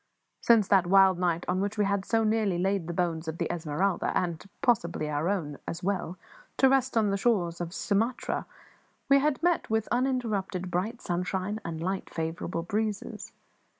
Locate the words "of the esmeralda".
3.27-4.11